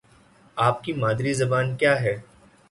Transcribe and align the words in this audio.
آپ 0.57 0.83
کی 0.83 0.93
مادری 0.93 1.33
زبان 1.33 1.75
کیا 1.75 2.01
ہے؟ 2.01 2.15